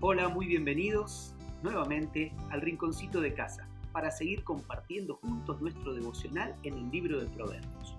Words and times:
Hola, 0.00 0.28
muy 0.28 0.46
bienvenidos 0.46 1.34
nuevamente 1.60 2.32
al 2.50 2.60
Rinconcito 2.60 3.20
de 3.20 3.34
Casa 3.34 3.66
para 3.90 4.12
seguir 4.12 4.44
compartiendo 4.44 5.16
juntos 5.16 5.60
nuestro 5.60 5.92
devocional 5.92 6.54
en 6.62 6.74
el 6.74 6.88
libro 6.92 7.18
de 7.18 7.26
Proverbios. 7.26 7.96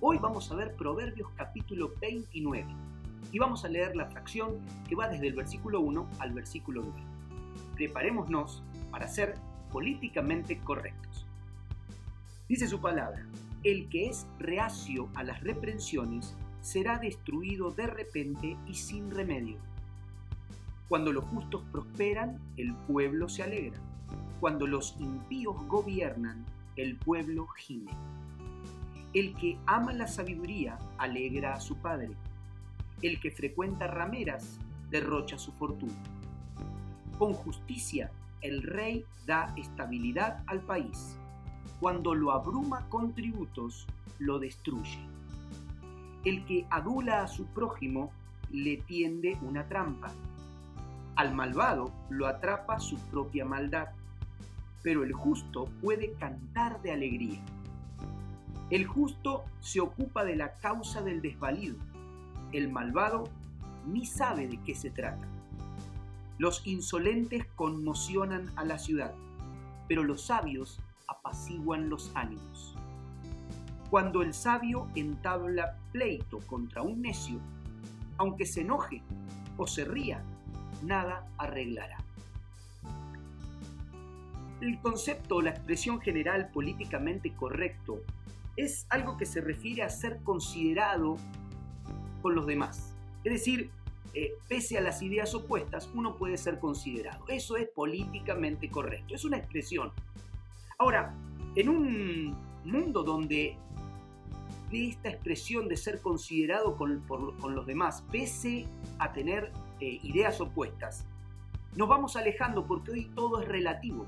Hoy 0.00 0.18
vamos 0.18 0.52
a 0.52 0.54
ver 0.54 0.76
Proverbios 0.76 1.28
capítulo 1.34 1.94
29 2.00 2.64
y 3.32 3.38
vamos 3.40 3.64
a 3.64 3.68
leer 3.68 3.96
la 3.96 4.06
fracción 4.06 4.60
que 4.88 4.94
va 4.94 5.08
desde 5.08 5.26
el 5.26 5.34
versículo 5.34 5.80
1 5.80 6.10
al 6.20 6.32
versículo 6.32 6.82
9. 6.82 7.02
Preparémonos 7.74 8.62
para 8.92 9.08
ser 9.08 9.34
políticamente 9.72 10.60
correctos. 10.60 11.26
Dice 12.48 12.68
su 12.68 12.80
palabra, 12.80 13.26
el 13.64 13.88
que 13.88 14.06
es 14.06 14.28
reacio 14.38 15.08
a 15.16 15.24
las 15.24 15.42
reprensiones 15.42 16.36
será 16.60 16.98
destruido 16.98 17.72
de 17.72 17.88
repente 17.88 18.56
y 18.68 18.74
sin 18.74 19.10
remedio 19.10 19.58
cuando 20.92 21.10
los 21.10 21.24
justos 21.24 21.62
prosperan, 21.72 22.38
el 22.58 22.74
pueblo 22.74 23.26
se 23.26 23.42
alegra. 23.42 23.80
Cuando 24.40 24.66
los 24.66 24.94
impíos 25.00 25.56
gobiernan, 25.66 26.44
el 26.76 26.96
pueblo 26.96 27.46
gime. 27.46 27.92
El 29.14 29.34
que 29.36 29.58
ama 29.64 29.94
la 29.94 30.06
sabiduría 30.06 30.78
alegra 30.98 31.54
a 31.54 31.60
su 31.62 31.78
padre. 31.78 32.10
El 33.00 33.20
que 33.20 33.30
frecuenta 33.30 33.86
rameras 33.86 34.58
derrocha 34.90 35.38
su 35.38 35.52
fortuna. 35.52 35.94
Con 37.16 37.32
justicia 37.32 38.10
el 38.42 38.62
rey 38.62 39.06
da 39.24 39.54
estabilidad 39.56 40.44
al 40.46 40.60
país. 40.60 41.16
Cuando 41.80 42.14
lo 42.14 42.32
abruma 42.32 42.86
con 42.90 43.14
tributos, 43.14 43.86
lo 44.18 44.38
destruye. 44.38 44.98
El 46.26 46.44
que 46.44 46.66
adula 46.68 47.22
a 47.22 47.28
su 47.28 47.46
prójimo 47.46 48.12
le 48.50 48.76
tiende 48.76 49.38
una 49.40 49.66
trampa 49.66 50.12
al 51.16 51.34
malvado 51.34 51.92
lo 52.08 52.26
atrapa 52.26 52.80
su 52.80 52.96
propia 52.96 53.44
maldad, 53.44 53.88
pero 54.82 55.04
el 55.04 55.12
justo 55.12 55.66
puede 55.80 56.12
cantar 56.14 56.80
de 56.82 56.92
alegría. 56.92 57.40
El 58.70 58.86
justo 58.86 59.44
se 59.60 59.80
ocupa 59.80 60.24
de 60.24 60.36
la 60.36 60.54
causa 60.54 61.02
del 61.02 61.20
desvalido, 61.20 61.76
el 62.52 62.70
malvado 62.70 63.24
ni 63.86 64.06
sabe 64.06 64.48
de 64.48 64.60
qué 64.62 64.74
se 64.74 64.90
trata. 64.90 65.26
Los 66.38 66.66
insolentes 66.66 67.46
conmocionan 67.54 68.50
a 68.56 68.64
la 68.64 68.78
ciudad, 68.78 69.12
pero 69.88 70.02
los 70.02 70.22
sabios 70.22 70.80
apaciguan 71.06 71.90
los 71.90 72.10
ánimos. 72.14 72.74
Cuando 73.90 74.22
el 74.22 74.32
sabio 74.32 74.88
entabla 74.94 75.76
pleito 75.92 76.38
contra 76.46 76.80
un 76.80 77.02
necio, 77.02 77.38
aunque 78.16 78.46
se 78.46 78.62
enoje 78.62 79.02
o 79.58 79.66
se 79.66 79.84
ría, 79.84 80.24
nada 80.82 81.26
arreglará. 81.38 81.98
El 84.60 84.80
concepto 84.80 85.36
o 85.36 85.42
la 85.42 85.50
expresión 85.50 86.00
general 86.00 86.50
políticamente 86.52 87.32
correcto 87.34 88.00
es 88.56 88.86
algo 88.90 89.16
que 89.16 89.26
se 89.26 89.40
refiere 89.40 89.82
a 89.82 89.88
ser 89.88 90.20
considerado 90.22 91.16
con 92.20 92.34
los 92.34 92.46
demás. 92.46 92.94
Es 93.24 93.32
decir, 93.32 93.70
eh, 94.14 94.34
pese 94.46 94.76
a 94.76 94.82
las 94.82 95.02
ideas 95.02 95.34
opuestas, 95.34 95.90
uno 95.94 96.16
puede 96.16 96.36
ser 96.36 96.58
considerado. 96.58 97.24
Eso 97.28 97.56
es 97.56 97.68
políticamente 97.68 98.68
correcto, 98.68 99.14
es 99.14 99.24
una 99.24 99.38
expresión. 99.38 99.90
Ahora, 100.78 101.14
en 101.54 101.68
un 101.68 102.36
mundo 102.64 103.02
donde 103.02 103.56
de 104.70 104.88
esta 104.88 105.10
expresión 105.10 105.68
de 105.68 105.76
ser 105.76 106.00
considerado 106.00 106.76
con, 106.76 107.00
con 107.06 107.54
los 107.54 107.66
demás, 107.66 108.04
pese 108.10 108.66
a 108.98 109.12
tener 109.12 109.50
ideas 109.84 110.40
opuestas, 110.40 111.06
nos 111.76 111.88
vamos 111.88 112.16
alejando 112.16 112.66
porque 112.66 112.92
hoy 112.92 113.04
todo 113.14 113.40
es 113.40 113.48
relativo. 113.48 114.06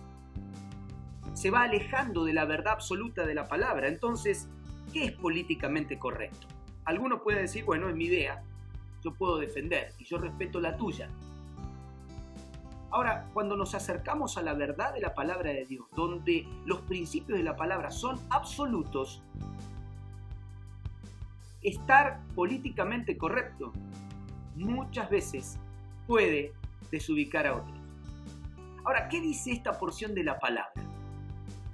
Se 1.32 1.50
va 1.50 1.62
alejando 1.62 2.24
de 2.24 2.34
la 2.34 2.44
verdad 2.44 2.74
absoluta 2.74 3.26
de 3.26 3.34
la 3.34 3.48
palabra. 3.48 3.88
Entonces, 3.88 4.48
¿qué 4.92 5.06
es 5.06 5.12
políticamente 5.12 5.98
correcto? 5.98 6.46
Alguno 6.84 7.22
puede 7.22 7.42
decir, 7.42 7.64
bueno, 7.64 7.88
es 7.88 7.96
mi 7.96 8.04
idea, 8.04 8.42
yo 9.02 9.14
puedo 9.14 9.38
defender 9.38 9.92
y 9.98 10.04
yo 10.04 10.18
respeto 10.18 10.60
la 10.60 10.76
tuya. 10.76 11.08
Ahora, 12.90 13.28
cuando 13.32 13.56
nos 13.56 13.74
acercamos 13.74 14.38
a 14.38 14.42
la 14.42 14.54
verdad 14.54 14.94
de 14.94 15.00
la 15.00 15.14
palabra 15.14 15.50
de 15.50 15.64
Dios, 15.64 15.86
donde 15.96 16.46
los 16.64 16.82
principios 16.82 17.38
de 17.38 17.44
la 17.44 17.56
palabra 17.56 17.90
son 17.90 18.20
absolutos, 18.30 19.22
estar 21.62 22.20
políticamente 22.34 23.16
correcto 23.16 23.72
muchas 24.54 25.10
veces 25.10 25.58
puede 26.06 26.52
desubicar 26.90 27.46
a 27.46 27.56
otros. 27.56 27.78
Ahora, 28.84 29.08
¿qué 29.08 29.20
dice 29.20 29.52
esta 29.52 29.78
porción 29.78 30.14
de 30.14 30.24
la 30.24 30.38
palabra? 30.38 30.72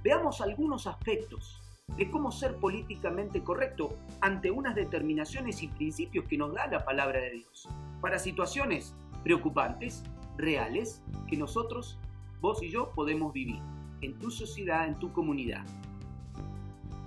Veamos 0.03 0.41
algunos 0.41 0.87
aspectos 0.87 1.61
de 1.97 2.09
cómo 2.09 2.31
ser 2.31 2.55
políticamente 2.55 3.43
correcto 3.43 3.97
ante 4.21 4.49
unas 4.49 4.75
determinaciones 4.75 5.61
y 5.61 5.67
principios 5.67 6.25
que 6.25 6.37
nos 6.37 6.53
da 6.53 6.67
la 6.67 6.85
palabra 6.85 7.19
de 7.19 7.31
Dios 7.31 7.67
para 7.99 8.17
situaciones 8.17 8.95
preocupantes, 9.23 10.03
reales, 10.37 11.01
que 11.29 11.37
nosotros, 11.37 11.99
vos 12.39 12.63
y 12.63 12.69
yo, 12.69 12.91
podemos 12.91 13.33
vivir 13.33 13.59
en 14.01 14.17
tu 14.17 14.31
sociedad, 14.31 14.87
en 14.87 14.97
tu 14.97 15.11
comunidad. 15.11 15.63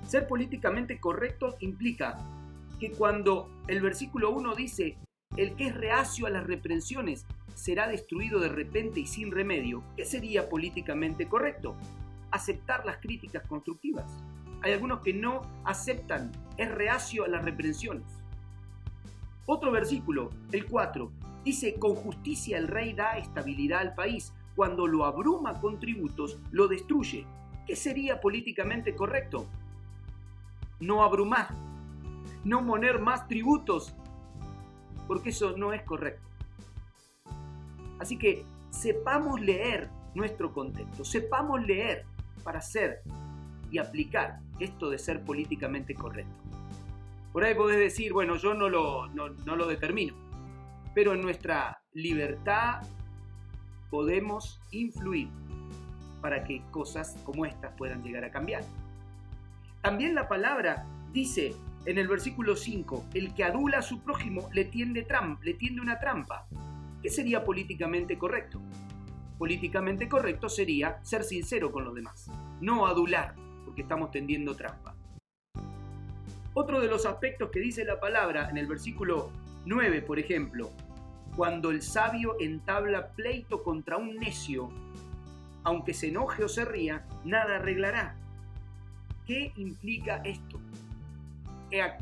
Ser 0.06 0.28
políticamente 0.28 1.00
correcto 1.00 1.56
implica 1.60 2.18
que 2.78 2.92
cuando 2.92 3.48
el 3.66 3.80
versículo 3.80 4.30
1 4.30 4.54
dice, 4.54 4.98
el 5.36 5.56
que 5.56 5.68
es 5.68 5.74
reacio 5.74 6.26
a 6.26 6.30
las 6.30 6.46
reprensiones 6.46 7.26
será 7.54 7.88
destruido 7.88 8.40
de 8.40 8.48
repente 8.48 9.00
y 9.00 9.06
sin 9.06 9.30
remedio. 9.30 9.82
¿Qué 9.96 10.04
sería 10.04 10.48
políticamente 10.48 11.26
correcto? 11.26 11.76
Aceptar 12.30 12.84
las 12.84 12.98
críticas 12.98 13.46
constructivas. 13.46 14.10
Hay 14.62 14.72
algunos 14.72 15.00
que 15.00 15.12
no 15.12 15.42
aceptan, 15.64 16.32
es 16.56 16.70
reacio 16.70 17.24
a 17.24 17.28
las 17.28 17.44
reprensiones. 17.44 18.04
Otro 19.46 19.70
versículo, 19.70 20.30
el 20.52 20.66
4, 20.66 21.10
dice, 21.44 21.74
con 21.74 21.94
justicia 21.94 22.56
el 22.56 22.68
rey 22.68 22.94
da 22.94 23.18
estabilidad 23.18 23.80
al 23.80 23.94
país. 23.94 24.32
Cuando 24.56 24.86
lo 24.86 25.04
abruma 25.04 25.60
con 25.60 25.80
tributos, 25.80 26.38
lo 26.50 26.68
destruye. 26.68 27.26
¿Qué 27.66 27.76
sería 27.76 28.20
políticamente 28.20 28.94
correcto? 28.94 29.46
No 30.80 31.02
abrumar, 31.02 31.48
no 32.44 32.64
poner 32.64 33.00
más 33.00 33.26
tributos 33.26 33.94
porque 35.06 35.30
eso 35.30 35.56
no 35.56 35.72
es 35.72 35.82
correcto. 35.82 36.26
Así 37.98 38.18
que 38.18 38.44
sepamos 38.70 39.40
leer 39.40 39.88
nuestro 40.14 40.52
contexto, 40.52 41.04
sepamos 41.04 41.64
leer 41.64 42.04
para 42.42 42.58
hacer 42.58 43.02
y 43.70 43.78
aplicar 43.78 44.40
esto 44.58 44.90
de 44.90 44.98
ser 44.98 45.24
políticamente 45.24 45.94
correcto. 45.94 46.34
Por 47.32 47.44
ahí 47.44 47.54
podés 47.54 47.78
decir, 47.78 48.12
bueno, 48.12 48.36
yo 48.36 48.54
no 48.54 48.68
lo, 48.68 49.08
no, 49.08 49.30
no 49.30 49.56
lo 49.56 49.66
determino, 49.66 50.14
pero 50.94 51.14
en 51.14 51.22
nuestra 51.22 51.82
libertad 51.92 52.82
podemos 53.90 54.60
influir 54.70 55.28
para 56.20 56.44
que 56.44 56.62
cosas 56.70 57.16
como 57.24 57.44
estas 57.44 57.72
puedan 57.76 58.02
llegar 58.02 58.24
a 58.24 58.30
cambiar. 58.30 58.62
También 59.82 60.14
la 60.14 60.28
palabra 60.28 60.86
dice 61.12 61.54
en 61.86 61.98
el 61.98 62.08
versículo 62.08 62.56
5, 62.56 63.06
el 63.14 63.34
que 63.34 63.44
adula 63.44 63.78
a 63.78 63.82
su 63.82 64.02
prójimo 64.02 64.48
le 64.52 64.64
tiende, 64.64 65.06
le 65.42 65.54
tiende 65.54 65.80
una 65.80 65.98
trampa. 65.98 66.46
¿Qué 67.02 67.10
sería 67.10 67.44
políticamente 67.44 68.16
correcto? 68.16 68.62
Políticamente 69.38 70.08
correcto 70.08 70.48
sería 70.48 71.04
ser 71.04 71.24
sincero 71.24 71.70
con 71.70 71.84
los 71.84 71.94
demás, 71.94 72.30
no 72.60 72.86
adular, 72.86 73.34
porque 73.64 73.82
estamos 73.82 74.10
tendiendo 74.10 74.54
trampa. 74.54 74.94
Otro 76.54 76.80
de 76.80 76.88
los 76.88 77.04
aspectos 77.04 77.50
que 77.50 77.60
dice 77.60 77.84
la 77.84 78.00
palabra 78.00 78.48
en 78.48 78.56
el 78.56 78.66
versículo 78.66 79.30
9, 79.66 80.02
por 80.02 80.18
ejemplo, 80.18 80.70
cuando 81.36 81.70
el 81.70 81.82
sabio 81.82 82.36
entabla 82.38 83.08
pleito 83.08 83.62
contra 83.62 83.96
un 83.96 84.16
necio, 84.16 84.70
aunque 85.64 85.92
se 85.92 86.08
enoje 86.08 86.44
o 86.44 86.48
se 86.48 86.64
ría, 86.64 87.06
nada 87.24 87.56
arreglará. 87.56 88.16
¿Qué 89.26 89.52
implica 89.56 90.18
esto? 90.18 90.60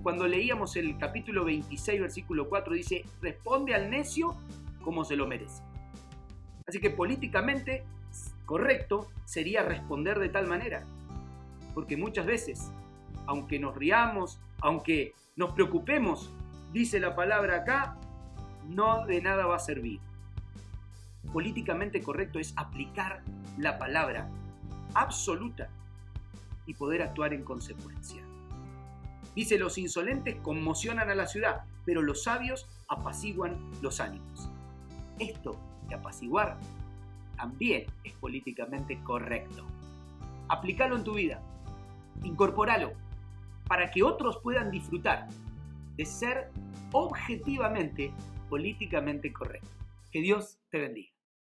Cuando 0.03 0.27
leíamos 0.27 0.77
el 0.77 0.97
capítulo 0.99 1.45
26, 1.45 2.01
versículo 2.01 2.49
4, 2.49 2.75
dice, 2.75 3.05
responde 3.21 3.75
al 3.75 3.91
necio 3.91 4.35
como 4.83 5.05
se 5.05 5.17
lo 5.17 5.27
merece. 5.27 5.63
Así 6.67 6.81
que 6.81 6.91
políticamente 6.91 7.85
correcto 8.45 9.09
sería 9.25 9.63
responder 9.63 10.19
de 10.19 10.29
tal 10.29 10.47
manera. 10.47 10.85
Porque 11.75 11.97
muchas 11.97 12.27
veces, 12.27 12.71
aunque 13.27 13.59
nos 13.59 13.77
riamos, 13.77 14.41
aunque 14.61 15.15
nos 15.37 15.53
preocupemos, 15.53 16.33
dice 16.73 17.01
la 17.01 17.17
palabra 17.17 17.59
acá, 17.59 17.97
no 18.69 19.07
de 19.07 19.21
nada 19.23 19.47
va 19.47 19.57
a 19.57 19.61
servir. 19.61 20.01
Políticamente 21.33 22.03
correcto 22.03 22.39
es 22.39 22.53
aplicar 22.57 23.23
la 23.59 23.79
palabra 23.79 24.29
absoluta 24.95 25.71
y 26.67 26.75
poder 26.75 27.03
actuar 27.03 27.33
en 27.33 27.45
consecuencia. 27.45 28.23
Dice, 29.35 29.59
los 29.59 29.79
insolentes 29.79 30.37
conmocionan 30.37 31.09
a 31.11 31.15
la 31.15 31.27
ciudad, 31.27 31.63
pero 31.85 32.03
los 32.03 32.25
sabios 32.25 32.67
apaciguan 32.89 33.59
los 33.81 34.01
ánimos. 34.01 34.51
Esto 35.19 35.57
de 35.89 35.95
apaciguar 35.95 36.59
también 37.37 37.87
es 38.05 38.13
políticamente 38.15 39.03
correcto. 39.03 39.65
Aplícalo 40.49 40.97
en 40.97 41.05
tu 41.05 41.15
vida, 41.15 41.41
incorporalo 42.23 42.93
para 43.67 43.91
que 43.91 44.03
otros 44.03 44.39
puedan 44.43 44.71
disfrutar 44.71 45.29
de 45.97 46.05
ser 46.05 46.51
objetivamente 46.93 48.13
políticamente 48.49 49.33
correcto. 49.33 49.69
Que 50.11 50.21
Dios 50.21 50.59
te 50.71 50.79
bendiga. 50.79 51.12